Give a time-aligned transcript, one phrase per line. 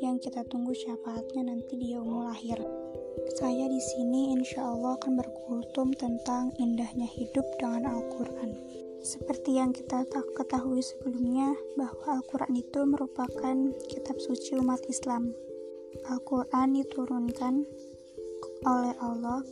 [0.00, 2.87] yang kita tunggu syafaatnya nanti di yaumul akhir.
[3.34, 8.54] Saya di sini insya Allah akan berkultum tentang indahnya hidup dengan Al-Quran.
[9.02, 10.06] Seperti yang kita
[10.38, 13.56] ketahui sebelumnya, bahwa Al-Quran itu merupakan
[13.90, 15.34] kitab suci umat Islam.
[16.06, 17.66] Al-Quran diturunkan
[18.66, 19.42] oleh Allah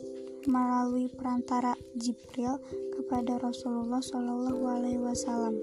[0.47, 2.55] melalui perantara Jibril
[2.95, 5.59] kepada Rasulullah Shallallahu Alaihi Wasallam.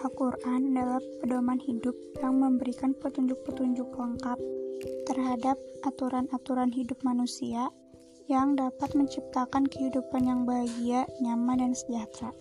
[0.00, 1.92] Al-Quran adalah pedoman hidup
[2.24, 4.40] yang memberikan petunjuk-petunjuk lengkap
[5.04, 7.68] terhadap aturan-aturan hidup manusia
[8.24, 12.32] yang dapat menciptakan kehidupan yang bahagia, nyaman, dan sejahtera.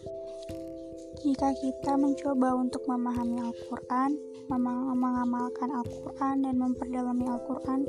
[1.19, 4.15] Jika kita mencoba untuk memahami Al-Quran,
[4.95, 7.83] mengamalkan Al-Quran, dan memperdalami Al-Quran,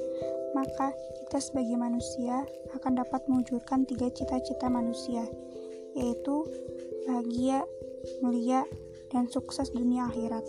[0.58, 0.90] maka
[1.22, 2.42] kita sebagai manusia
[2.74, 5.22] akan dapat mewujudkan tiga cita-cita manusia,
[5.94, 6.42] yaitu
[7.06, 7.62] bahagia,
[8.18, 8.66] mulia,
[9.10, 10.42] dan sukses dunia akhirat.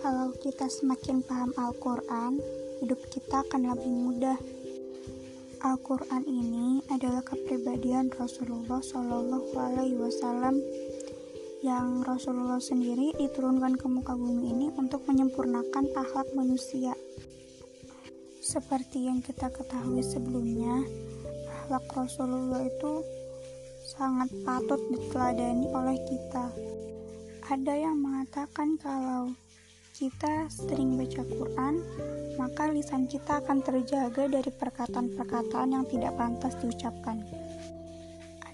[0.00, 2.40] Kalau kita semakin paham Al-Quran,
[2.80, 4.38] hidup kita akan lebih mudah.
[5.60, 10.56] Al-Quran ini adalah kepribadian Rasulullah Shallallahu Alaihi Wasallam
[11.60, 16.96] yang Rasulullah sendiri diturunkan ke muka bumi ini untuk menyempurnakan akhlak manusia.
[18.40, 20.80] Seperti yang kita ketahui sebelumnya,
[21.60, 23.04] akhlak Rasulullah itu
[23.84, 26.48] sangat patut diteladani oleh kita.
[27.50, 29.34] Ada yang mengatakan kalau
[29.98, 31.82] kita sering baca Quran,
[32.38, 37.26] maka lisan kita akan terjaga dari perkataan-perkataan yang tidak pantas diucapkan.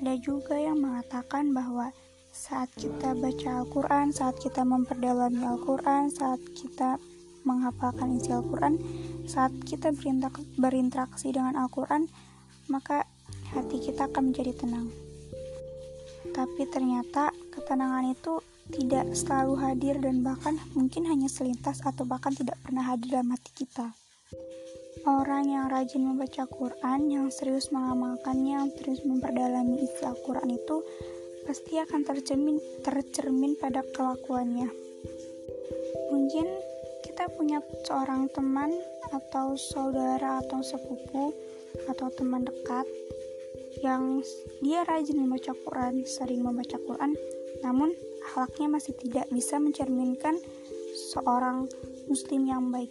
[0.00, 1.92] Ada juga yang mengatakan bahwa
[2.32, 6.96] saat kita baca Al-Quran, saat kita memperdalami Al-Quran, saat kita
[7.44, 8.80] menghafalkan isi Al-Quran,
[9.28, 9.92] saat kita
[10.56, 12.08] berinteraksi dengan Al-Quran,
[12.72, 13.04] maka
[13.52, 14.88] hati kita akan menjadi tenang.
[16.32, 22.58] Tapi ternyata ketenangan itu tidak selalu hadir dan bahkan mungkin hanya selintas atau bahkan tidak
[22.66, 23.94] pernah hadir dalam hati kita.
[25.06, 30.82] Orang yang rajin membaca Quran, yang serius mengamalkannya, yang terus memperdalami isi Al-Quran itu
[31.46, 34.66] pasti akan tercermin tercermin pada kelakuannya.
[36.10, 36.46] Mungkin
[37.06, 38.74] kita punya seorang teman
[39.14, 41.30] atau saudara atau sepupu
[41.86, 42.86] atau teman dekat
[43.84, 44.26] yang
[44.58, 47.14] dia rajin membaca Quran, sering membaca Quran,
[47.62, 47.94] namun
[48.26, 50.34] akhlaknya masih tidak bisa mencerminkan
[51.14, 51.70] seorang
[52.10, 52.90] muslim yang baik.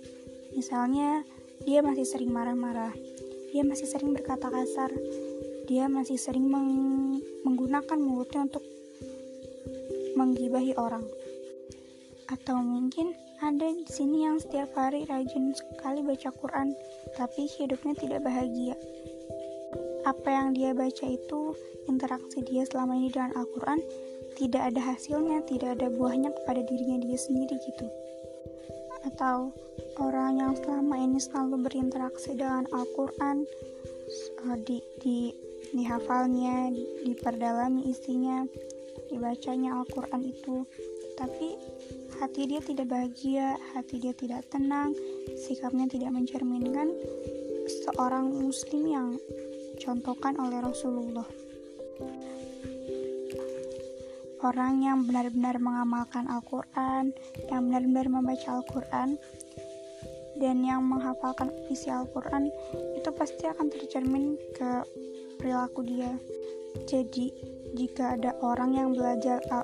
[0.56, 1.28] Misalnya,
[1.68, 2.96] dia masih sering marah-marah,
[3.52, 4.92] dia masih sering berkata kasar,
[5.68, 8.64] dia masih sering meng menggunakan mulutnya untuk
[10.16, 11.04] menggibahi orang.
[12.32, 13.14] Atau mungkin
[13.44, 16.72] ada di sini yang setiap hari rajin sekali baca Quran,
[17.20, 18.76] tapi hidupnya tidak bahagia.
[20.08, 21.54] Apa yang dia baca itu,
[21.92, 23.82] interaksi dia selama ini dengan Al-Quran,
[24.36, 27.88] tidak ada hasilnya, tidak ada buahnya kepada dirinya dia sendiri gitu.
[29.08, 29.56] Atau
[30.00, 33.48] orang yang selama ini selalu berinteraksi dengan Al-Quran,
[34.52, 35.18] eh, di, di
[35.74, 36.72] dihafalnya,
[37.04, 38.46] diperdalami isinya,
[39.10, 40.68] dibacanya Al-Quran itu.
[41.16, 41.56] Tapi
[42.20, 44.92] hati dia tidak bahagia, hati dia tidak tenang,
[45.36, 46.92] sikapnya tidak mencerminkan
[47.66, 49.08] seorang muslim yang
[49.80, 51.28] contohkan oleh Rasulullah.
[54.44, 57.16] Orang yang benar-benar mengamalkan Al-Quran,
[57.48, 59.16] yang benar-benar membaca Al-Quran,
[60.36, 62.52] dan yang menghafalkan isi Al-Quran
[63.00, 64.84] itu pasti akan tercermin ke
[65.40, 66.12] perilaku dia.
[66.84, 67.32] Jadi,
[67.76, 69.64] jika ada orang yang belajar Al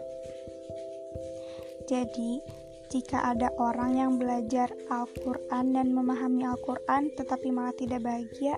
[1.92, 2.40] Jadi,
[2.88, 8.56] jika ada orang yang belajar Al-Quran dan memahami Al-Quran tetapi malah tidak bahagia,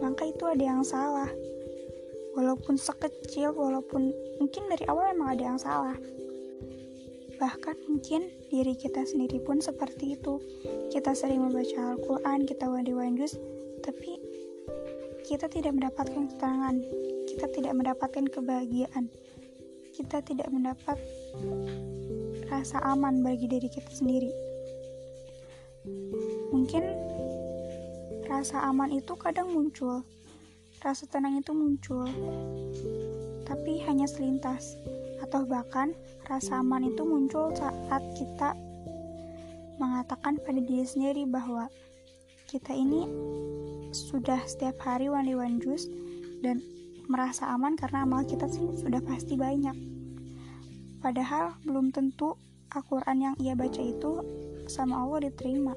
[0.00, 1.28] maka itu ada yang salah.
[2.40, 5.96] Walaupun sekecil, walaupun mungkin dari awal memang ada yang salah.
[7.36, 10.40] Bahkan mungkin diri kita sendiri pun seperti itu.
[10.88, 13.36] Kita sering membaca Al-Quran, kita wadi-wadus,
[13.84, 14.16] tapi
[15.28, 16.80] kita tidak mendapatkan ketenangan,
[17.28, 19.12] kita tidak mendapatkan kebahagiaan,
[19.92, 20.96] kita tidak mendapat
[22.48, 24.32] rasa aman bagi diri kita sendiri.
[26.56, 26.82] Mungkin
[28.32, 30.00] rasa aman itu kadang muncul,
[30.80, 32.08] rasa tenang itu muncul,
[33.44, 34.80] tapi hanya selintas,
[35.20, 35.92] atau bahkan
[36.24, 38.56] rasa aman itu muncul saat kita
[39.76, 41.68] mengatakan pada diri sendiri bahwa
[42.48, 43.04] kita ini
[43.92, 45.88] sudah setiap hari one jus
[46.40, 46.60] dan
[47.10, 49.76] merasa aman karena amal kita sudah pasti banyak.
[51.00, 52.36] Padahal belum tentu
[52.70, 54.22] Al-Quran yang ia baca itu
[54.70, 55.74] sama Allah diterima.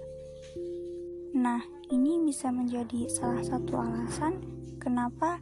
[1.34, 5.40] Nah, ini bisa menjadi salah satu alasan kenapa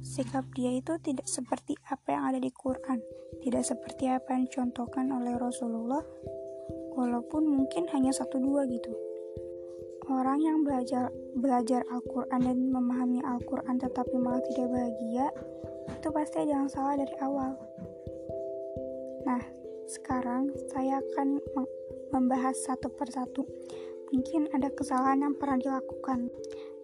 [0.00, 3.04] sikap dia itu tidak seperti apa yang ada di Quran,
[3.44, 6.00] tidak seperti apa yang dicontohkan oleh Rasulullah,
[6.96, 8.90] walaupun mungkin hanya satu dua gitu.
[10.08, 15.26] Orang yang belajar belajar Al-Quran dan memahami Al-Quran tetapi malah tidak bahagia,
[15.92, 17.52] itu pasti ada yang salah dari awal.
[19.28, 19.42] Nah,
[19.84, 21.44] sekarang saya akan
[22.16, 23.44] membahas satu persatu.
[24.08, 26.32] Mungkin ada kesalahan yang pernah dilakukan,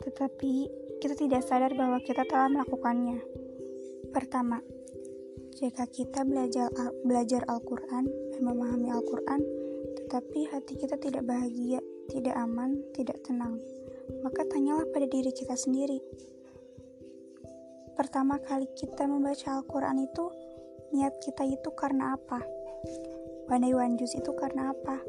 [0.04, 0.68] tetapi
[1.04, 3.20] kita tidak sadar bahwa kita telah melakukannya.
[4.08, 4.64] Pertama,
[5.52, 6.72] jika kita belajar
[7.04, 9.44] belajar Al-Quran dan memahami Al-Quran,
[10.00, 13.60] tetapi hati kita tidak bahagia, tidak aman, tidak tenang,
[14.24, 16.00] maka tanyalah pada diri kita sendiri.
[18.00, 20.24] Pertama kali kita membaca Al-Quran itu,
[20.96, 22.40] niat kita itu karena apa?
[23.44, 25.04] Pandai Wanjus itu karena apa?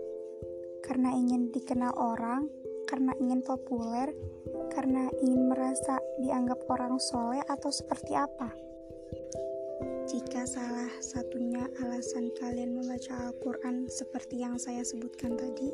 [0.84, 2.52] Karena ingin dikenal orang,
[2.84, 4.12] karena ingin populer,
[4.76, 8.52] karena ingin merasa dianggap orang soleh atau seperti apa?
[10.06, 15.74] Jika salah satunya alasan kalian membaca Al-Quran seperti yang saya sebutkan tadi,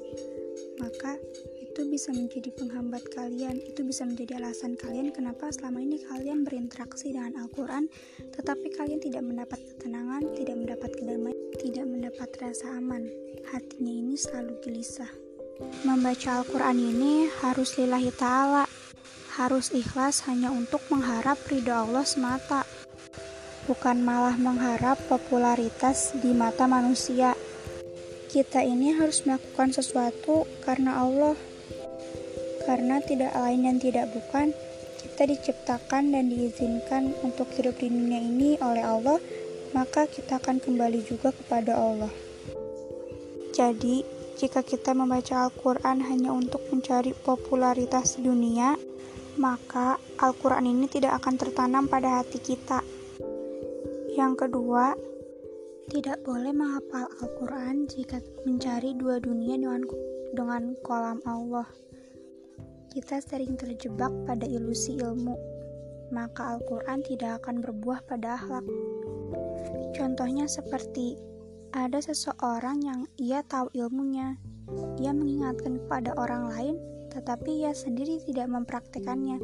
[0.79, 1.19] maka
[1.59, 7.11] itu bisa menjadi penghambat kalian, itu bisa menjadi alasan kalian kenapa selama ini kalian berinteraksi
[7.11, 7.91] dengan Al-Quran,
[8.31, 13.11] tetapi kalian tidak mendapat ketenangan, tidak mendapat kedamaian, tidak mendapat rasa aman.
[13.51, 15.11] Hatinya ini selalu gelisah.
[15.83, 18.63] Membaca Al-Quran ini harus lillahi ta'ala,
[19.47, 22.61] harus ikhlas hanya untuk mengharap ridho Allah semata
[23.69, 27.37] bukan malah mengharap popularitas di mata manusia.
[28.31, 31.35] Kita ini harus melakukan sesuatu karena Allah,
[32.63, 34.55] karena tidak lain dan tidak bukan
[35.03, 39.19] kita diciptakan dan diizinkan untuk hidup di dunia ini oleh Allah,
[39.75, 42.11] maka kita akan kembali juga kepada Allah.
[43.51, 44.07] Jadi,
[44.39, 48.79] jika kita membaca Al-Quran hanya untuk mencari popularitas dunia,
[49.39, 52.83] maka Al-Quran ini tidak akan tertanam pada hati kita.
[54.11, 54.97] Yang kedua,
[55.91, 59.83] tidak boleh menghafal Al-Quran jika mencari dua dunia dengan,
[60.31, 61.67] dengan kolam Allah.
[62.91, 65.35] Kita sering terjebak pada ilusi ilmu,
[66.11, 68.67] maka Al-Quran tidak akan berbuah pada akhlak.
[69.95, 71.15] Contohnya seperti
[71.71, 74.35] ada seseorang yang ia tahu ilmunya,
[74.99, 76.75] ia mengingatkan kepada orang lain,
[77.11, 79.37] tetapi ia sendiri tidak mempraktekannya,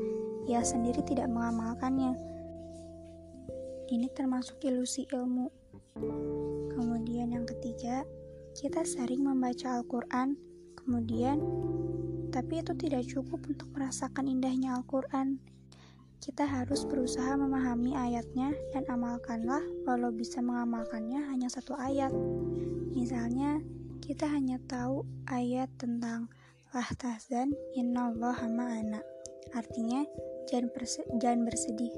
[0.47, 2.15] ia sendiri tidak mengamalkannya
[3.87, 5.47] ini termasuk ilusi ilmu.
[6.75, 8.03] Kemudian yang ketiga,
[8.51, 10.35] kita sering membaca Al-Quran,
[10.75, 11.39] kemudian
[12.27, 15.39] tapi itu tidak cukup untuk merasakan indahnya Al-Quran.
[16.19, 22.11] Kita harus berusaha memahami ayatnya dan amalkanlah walau bisa mengamalkannya hanya satu ayat.
[22.91, 23.63] Misalnya,
[24.03, 26.27] kita hanya tahu ayat tentang
[26.75, 28.99] lah tahzan innallaha ma'ana.
[29.55, 30.03] Artinya,
[30.51, 30.67] jangan,
[31.23, 31.93] jangan bersedih,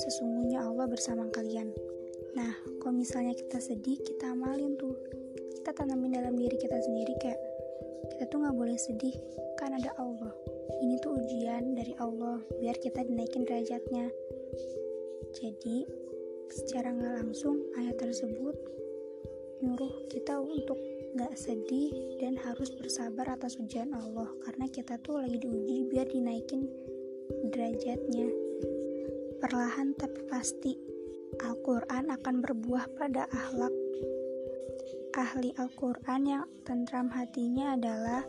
[0.00, 1.68] sesungguhnya Allah bersama kalian.
[2.32, 4.96] Nah, kalau misalnya kita sedih, kita amalin tuh.
[5.60, 7.40] Kita tanamin dalam diri kita sendiri kayak
[8.16, 9.16] kita tuh nggak boleh sedih
[9.60, 10.32] kan ada Allah.
[10.80, 14.08] Ini tuh ujian dari Allah biar kita dinaikin derajatnya.
[15.36, 15.84] Jadi,
[16.48, 18.56] secara nggak langsung ayat tersebut
[19.64, 20.76] nyuruh kita untuk
[21.14, 26.66] nggak sedih dan harus bersabar atas ujian Allah karena kita tuh lagi diuji biar dinaikin
[27.54, 28.28] derajatnya.
[29.38, 30.74] Perlahan tapi pasti,
[31.38, 33.74] Al-Quran akan berbuah pada akhlak.
[35.14, 38.26] Ahli Al-Quran yang tentram hatinya adalah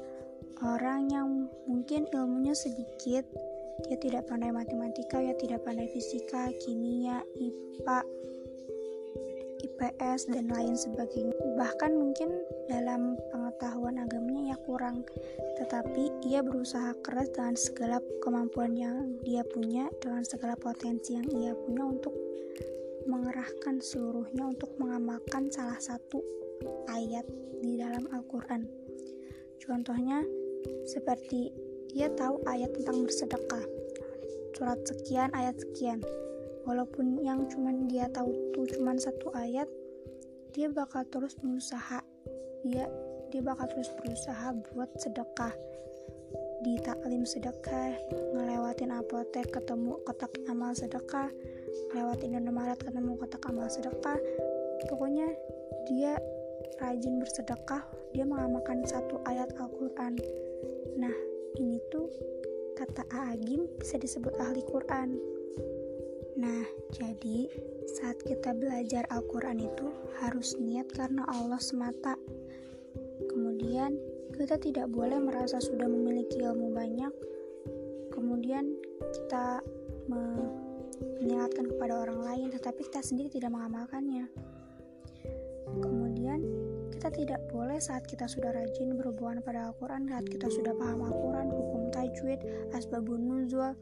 [0.61, 3.25] orang yang mungkin ilmunya sedikit,
[3.89, 7.99] dia tidak pandai matematika, ya tidak pandai fisika, kimia, IPA,
[9.75, 11.35] IPS, dan lain sebagainya.
[11.59, 15.03] Bahkan mungkin dalam pengetahuan agamanya ya kurang.
[15.59, 21.51] Tetapi ia berusaha keras dengan segala kemampuan yang dia punya dengan segala potensi yang ia
[21.51, 22.15] punya untuk
[23.05, 26.23] mengerahkan seluruhnya untuk mengamalkan salah satu
[26.87, 27.27] ayat
[27.59, 28.65] di dalam Al-Quran.
[29.59, 30.23] Contohnya
[30.87, 31.51] seperti
[31.91, 33.65] ia tahu ayat tentang bersedekah.
[34.55, 35.99] Surat sekian ayat sekian
[36.65, 39.69] walaupun yang cuman dia tahu tuh cuman satu ayat
[40.51, 42.01] dia bakal terus berusaha.
[42.65, 42.89] Dia
[43.29, 45.53] dia bakal terus berusaha buat sedekah.
[46.65, 47.93] Di taklim sedekah
[48.33, 51.29] ngelewatin apotek ketemu kotak amal sedekah
[51.91, 54.17] lewatin Indomaret ketemu kotak amal sedekah.
[54.89, 55.29] Pokoknya
[55.85, 56.17] dia
[56.81, 57.83] rajin bersedekah
[58.15, 60.15] dia mengamalkan satu ayat Al-Quran.
[60.95, 61.15] Nah
[61.59, 62.07] ini tuh
[62.79, 65.15] kata Agim bisa disebut ahli Quran
[66.35, 67.47] nah jadi
[67.95, 69.87] saat kita belajar Al-Quran itu
[70.19, 72.19] harus niat karena Allah semata.
[73.31, 73.95] Kemudian
[74.35, 77.13] kita tidak boleh merasa sudah memiliki ilmu banyak.
[78.11, 78.75] Kemudian
[79.15, 79.63] kita
[80.11, 84.27] mengingatkan kepada orang lain tetapi kita sendiri tidak mengamalkannya.
[85.79, 86.39] Kemudian
[86.95, 91.47] kita tidak boleh saat kita sudah rajin berhubungan pada Al-Quran saat kita sudah paham Al-Quran
[91.51, 92.39] hukum tajwid
[92.73, 93.75] asbabun nuzul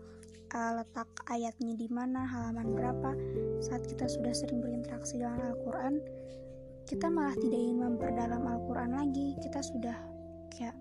[0.53, 3.11] uh, letak ayatnya di mana halaman berapa
[3.59, 5.99] saat kita sudah sering berinteraksi dengan Al-Quran
[6.83, 9.39] kita malah tidak ingin memperdalam Al-Quran lagi.
[9.39, 9.95] Kita sudah
[10.51, 10.75] kayak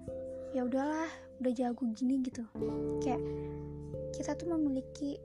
[0.52, 1.08] ya udahlah
[1.40, 2.42] udah jago gini gitu.
[3.00, 3.22] Kayak
[4.12, 5.16] kita tuh memiliki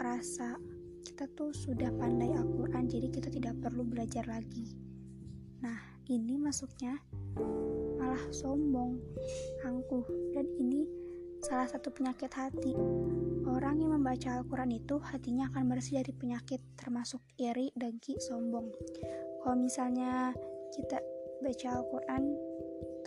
[0.00, 0.56] rasa
[1.04, 4.74] kita tuh sudah pandai Al-Quran jadi kita tidak perlu belajar lagi.
[5.60, 6.96] Nah ini masuknya
[8.00, 8.96] malah sombong
[9.62, 10.88] angkuh dan ini
[11.42, 12.74] salah satu penyakit hati.
[13.48, 18.68] Orang yang membaca Al-Quran itu hatinya akan bersih dari penyakit termasuk iri, dengki, sombong.
[19.42, 20.34] Kalau misalnya
[20.74, 20.98] kita
[21.40, 22.22] baca Al-Quran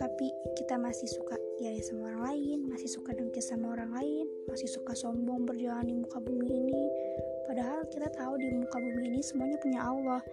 [0.00, 4.66] tapi kita masih suka iri sama orang lain masih suka dengki sama orang lain masih
[4.66, 6.82] suka sombong berjalan di muka bumi ini
[7.46, 10.24] padahal kita tahu di muka bumi ini semuanya punya Allah.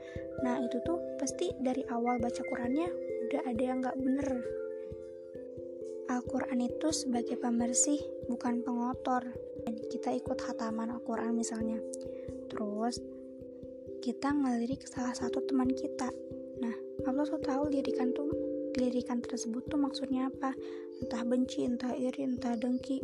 [0.42, 2.88] Nah itu tuh pasti dari awal baca Qurannya
[3.30, 4.59] udah ada yang gak bener
[6.10, 9.22] Al-Quran itu sebagai pembersih bukan pengotor.
[9.62, 11.78] Jadi kita ikut hataman Al-Quran misalnya.
[12.50, 12.98] Terus
[14.02, 16.10] kita ngelirik salah satu teman kita.
[16.66, 16.74] Nah
[17.06, 18.26] Allah tuh tahu lirikan tuh
[18.82, 20.58] lirikan tersebut tuh maksudnya apa?
[21.06, 22.98] Entah benci, entah iri, entah dengki.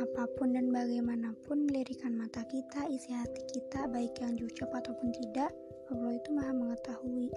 [0.00, 5.52] Apa pun dan bagaimanapun lirikan mata kita, isi hati kita baik yang diucap ataupun tidak
[5.92, 7.28] Allah itu maha mengetahui.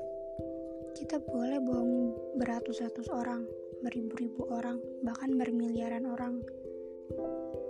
[0.95, 3.43] Kita boleh bohongin beratus-ratus orang
[3.81, 6.41] beribu-ribu orang bahkan bermiliaran orang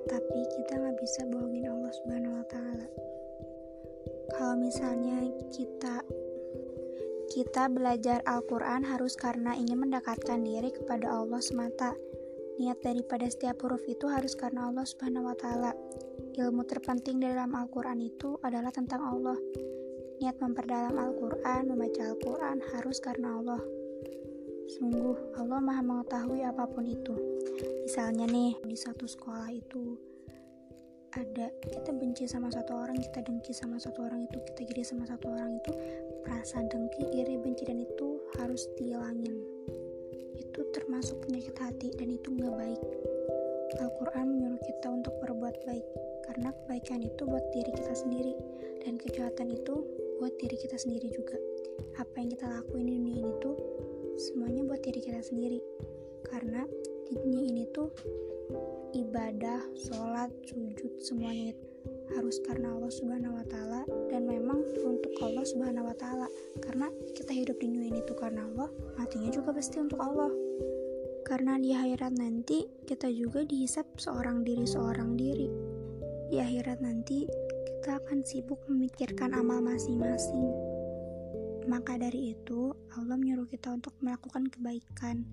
[0.07, 2.87] tapi kita nggak bisa bohongin Allah subhanahu wa ta'ala
[4.35, 6.03] kalau misalnya kita
[7.31, 11.95] kita belajar Al-Quran harus karena ingin mendekatkan diri kepada Allah semata.
[12.59, 15.71] Niat daripada setiap huruf itu harus karena Allah Subhanahu wa Ta'ala.
[16.35, 19.39] Ilmu terpenting dalam Al-Quran itu adalah tentang Allah.
[20.19, 23.63] Niat memperdalam Al-Quran, membaca Al-Quran harus karena Allah.
[24.71, 27.11] Sungguh, Allah Maha Mengetahui apa pun itu.
[27.83, 29.99] Misalnya nih, di satu sekolah itu
[31.11, 35.03] ada kita benci sama satu orang kita dengki sama satu orang itu kita jadi sama
[35.03, 35.75] satu orang itu
[36.23, 39.35] perasaan dengki iri benci dan itu harus dihilangin.
[40.39, 42.81] Itu termasuk penyakit hati dan itu nggak baik.
[43.83, 45.83] Al-Quran menyuruh kita untuk berbuat baik
[46.31, 48.33] karena kebaikan itu buat diri kita sendiri
[48.87, 49.83] dan kejahatan itu
[50.15, 51.35] buat diri kita sendiri juga.
[51.99, 53.55] Apa yang kita lakuin di dunia ini tuh
[54.21, 55.57] semuanya buat diri kita sendiri
[56.29, 56.61] karena
[57.09, 57.89] di dunia ini tuh
[58.93, 61.65] ibadah, sholat, sujud, semuanya itu
[62.13, 63.81] harus karena Allah Subhanahu wa taala
[64.13, 66.27] dan memang untuk Allah Subhanahu wa taala.
[66.61, 70.29] Karena kita hidup di dunia ini tuh karena Allah, matinya juga pasti untuk Allah.
[71.25, 75.49] Karena di akhirat nanti kita juga dihisap seorang diri seorang diri.
[76.29, 77.25] Di akhirat nanti
[77.65, 80.70] kita akan sibuk memikirkan amal masing-masing.
[81.69, 85.25] Maka dari itu, Allah menyuruh kita untuk melakukan kebaikan,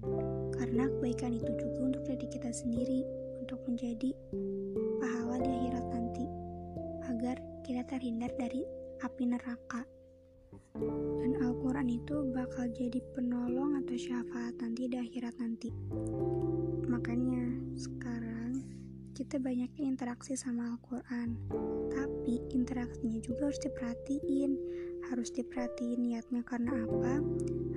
[0.57, 3.01] karena kebaikan itu juga untuk diri kita sendiri
[3.41, 4.13] untuk menjadi
[5.01, 6.25] pahala di akhirat nanti
[7.09, 8.61] agar kita terhindar dari
[9.01, 9.83] api neraka.
[11.19, 15.73] Dan Al-Quran itu bakal jadi penolong atau syafaat nanti di akhirat nanti.
[16.87, 17.45] Makanya
[17.75, 18.63] sekarang
[19.19, 21.35] kita banyak interaksi sama Al-Quran
[21.91, 24.53] tapi interaksinya juga harus diperhatiin
[25.09, 27.25] harus diperhatiin niatnya karena apa?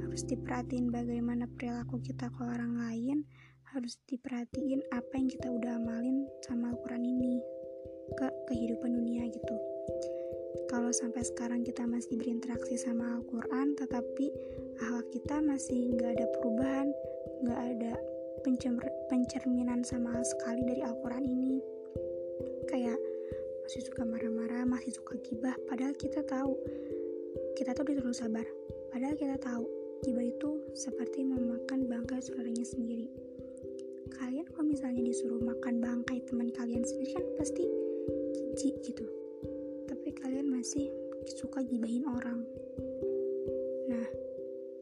[0.03, 3.23] Harus diperhatiin bagaimana perilaku kita ke orang lain.
[3.71, 7.39] Harus diperhatiin apa yang kita udah amalin sama Al-Quran ini
[8.19, 9.55] ke kehidupan dunia gitu.
[10.67, 14.27] Kalau sampai sekarang kita masih berinteraksi sama Al-Quran tetapi
[14.83, 16.87] akhlak kita masih nggak ada perubahan
[17.47, 17.93] nggak ada
[18.43, 18.75] pencer
[19.07, 21.63] pencerminan sama sekali dari Al-Quran ini.
[22.67, 22.99] Kayak
[23.63, 26.59] masih suka marah-marah masih suka gibah padahal kita tahu
[27.55, 28.43] kita tuh disuruh sabar.
[28.91, 29.63] Padahal kita tahu
[30.01, 33.07] gibah itu seperti memakan bangkai saudaranya sendiri.
[34.17, 37.63] Kalian kalau misalnya disuruh makan bangkai teman kalian sendiri kan pasti
[38.57, 39.05] jijik gitu.
[39.87, 40.91] Tapi kalian masih
[41.29, 42.43] suka gibahin orang.
[43.87, 44.07] Nah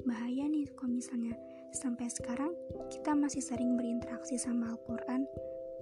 [0.08, 1.36] bahaya nih kalau misalnya
[1.75, 2.56] sampai sekarang
[2.89, 5.29] kita masih sering berinteraksi sama Al-Quran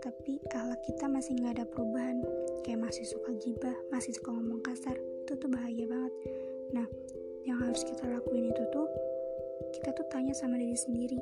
[0.03, 2.21] tapi akhlak kita masih nggak ada perubahan
[2.61, 4.93] kayak masih suka gibah masih suka ngomong kasar
[5.25, 6.13] itu tuh bahaya banget
[6.75, 6.87] nah
[7.47, 8.87] yang harus kita lakuin itu tuh
[9.75, 11.19] kita tuh tanya sama diri sendiri.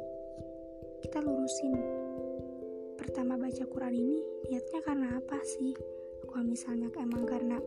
[1.01, 1.73] Kita lurusin.
[2.95, 5.75] Pertama baca Quran ini niatnya karena apa sih?
[6.25, 7.57] Kalau misalnya emang karena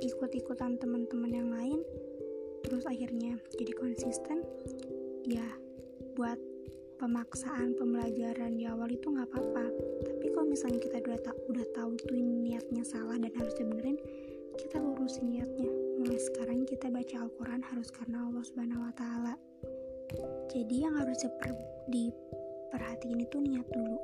[0.00, 1.80] ikut-ikutan teman-teman yang lain
[2.64, 4.40] terus akhirnya jadi konsisten
[5.28, 5.44] ya
[6.16, 6.40] buat
[6.96, 9.66] pemaksaan pembelajaran di awal itu nggak apa-apa.
[10.04, 13.98] Tapi kalau misalnya kita udah tahu udah tahu tuh niatnya salah dan harus dibenerin
[14.56, 15.68] kita lurusin niatnya.
[16.00, 16.43] Mulai sekarang
[16.84, 19.34] kita baca Al-Quran harus karena Allah Subhanahu Wa Taala.
[20.52, 21.56] Jadi yang harus diper,
[21.88, 23.96] diperhatiin itu niat dulu.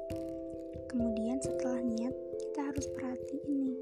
[0.89, 3.77] Kemudian setelah niat kita harus perhatiin nih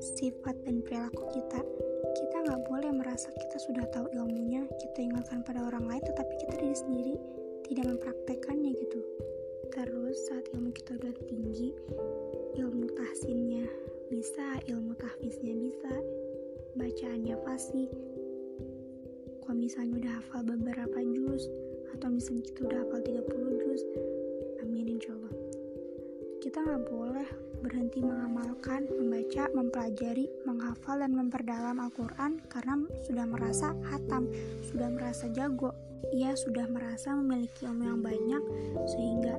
[0.00, 1.60] sifat dan perilaku kita.
[2.16, 6.64] Kita nggak boleh merasa kita sudah tahu ilmunya kita ingatkan pada orang lain tetapi kita
[6.64, 7.14] diri sendiri
[7.68, 9.04] tidak mempraktekannya gitu.
[9.68, 11.76] Terus saat ilmu kita udah tinggi
[12.56, 13.68] ilmu tahsinnya
[14.08, 15.92] bisa ilmu tahfiznya bisa
[16.76, 17.88] bacaannya fasih
[19.42, 21.44] kalau misalnya udah hafal beberapa juz
[21.92, 23.80] atau misalnya kita udah hafal 30 juz
[24.64, 25.34] amin insyaallah
[26.40, 27.28] kita nggak boleh
[27.62, 32.74] berhenti mengamalkan, membaca, mempelajari, menghafal, dan memperdalam Al-Quran karena
[33.06, 34.26] sudah merasa hatam,
[34.66, 35.70] sudah merasa jago.
[36.10, 38.42] Ia sudah merasa memiliki ilmu yang banyak,
[38.90, 39.38] sehingga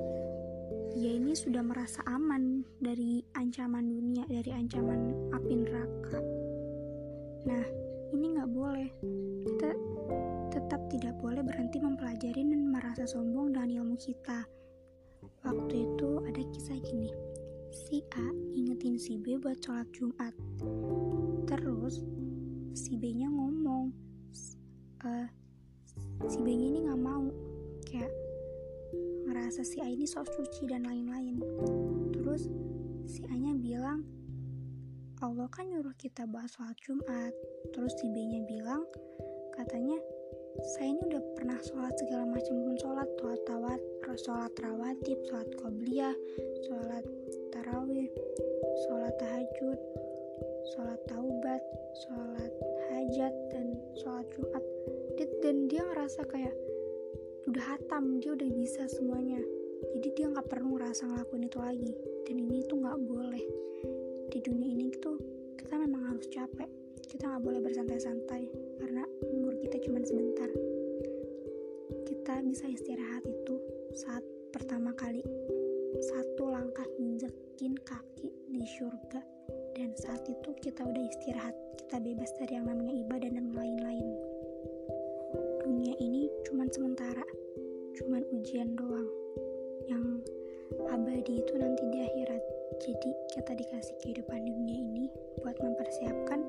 [0.96, 6.43] ia ini sudah merasa aman dari ancaman dunia, dari ancaman api neraka.
[7.44, 7.64] Nah,
[8.12, 8.88] ini nggak boleh.
[9.44, 9.70] Kita
[10.52, 14.44] tetap tidak boleh berhenti mempelajari dan merasa sombong dengan ilmu kita.
[15.44, 17.12] Waktu itu ada kisah gini
[17.74, 20.30] si A ingetin si B buat sholat Jumat.
[21.50, 22.06] Terus
[22.70, 23.90] si B-nya ngomong,
[25.02, 25.26] uh,
[26.30, 27.26] si B-nya ini nggak mau,
[27.82, 28.14] kayak
[29.26, 31.42] ngerasa si A ini sok suci dan lain-lain.
[32.14, 32.46] Terus
[33.10, 34.06] si A-nya bilang,
[35.24, 37.32] Allah kan nyuruh kita bahas sholat Jumat.
[37.72, 38.84] Terus si B-nya bilang,
[39.56, 39.96] katanya
[40.76, 43.80] saya ini udah pernah sholat segala macam pun sholat, sholat tawat,
[44.20, 46.12] sholat rawatib, sholat qobliyah,
[46.68, 47.08] sholat
[47.56, 48.12] tarawih,
[48.84, 49.80] sholat tahajud,
[50.76, 51.62] sholat taubat,
[52.04, 52.52] sholat
[52.92, 54.64] hajat, dan sholat jumat.
[55.40, 56.52] Dan dia ngerasa kayak
[57.48, 59.40] udah hatam, dia udah bisa semuanya.
[59.96, 61.92] Jadi dia nggak perlu ngerasa ngelakuin itu lagi.
[62.28, 63.44] Dan ini tuh nggak boleh.
[64.34, 65.14] Di dunia ini tuh
[65.54, 66.66] kita memang harus capek.
[67.06, 68.50] Kita nggak boleh bersantai-santai
[68.82, 70.50] karena umur kita cuma sebentar.
[72.02, 73.62] Kita bisa istirahat itu
[73.94, 75.22] saat pertama kali.
[76.02, 79.22] Satu langkah nginjekin kaki di surga.
[79.78, 81.54] Dan saat itu kita udah istirahat.
[81.86, 84.06] Kita bebas dari yang namanya ibadah dan lain-lain.
[85.62, 87.22] Dunia ini cuman sementara.
[88.02, 89.06] Cuman ujian doang.
[89.86, 90.26] Yang
[90.90, 92.13] abadi itu nanti di akhirat
[92.84, 95.04] jadi kita dikasih kehidupan dunia ini
[95.40, 96.44] buat mempersiapkan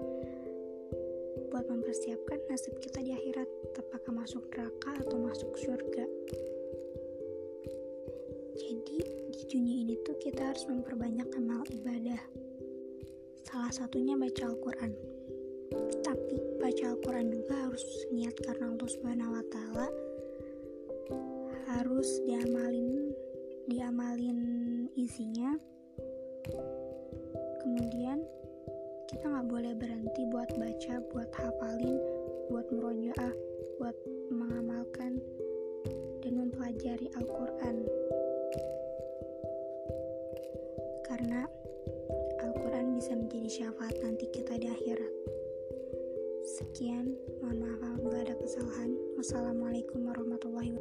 [1.48, 3.48] buat mempersiapkan nasib kita di akhirat
[3.80, 6.04] apakah masuk neraka atau masuk surga
[8.56, 8.98] jadi
[9.36, 12.24] di dunia ini tuh kita harus memperbanyak amal ibadah.
[13.44, 14.96] Salah satunya baca Al-Quran.
[16.00, 17.84] Tapi baca Al-Quran juga harus
[18.16, 19.88] niat karena Allah Subhanahu wa taala
[21.68, 23.12] harus diamalin
[23.68, 24.40] diamalin
[24.96, 25.75] isinya.
[27.62, 28.22] Kemudian
[29.10, 31.98] kita nggak boleh berhenti buat baca, buat hafalin,
[32.54, 33.34] buat merojaah,
[33.82, 33.98] buat
[34.30, 35.18] mengamalkan
[36.22, 37.86] dan mempelajari Al-Quran
[41.06, 41.46] karena
[42.42, 45.14] Al-Quran bisa menjadi syafaat nanti kita di akhirat.
[46.46, 48.94] Sekian, mohon maaf apabila ada kesalahan.
[49.18, 50.78] Wassalamualaikum warahmatullahi